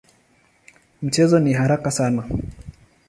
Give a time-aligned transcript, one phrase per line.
[1.01, 2.23] Mchezo ni haraka sana.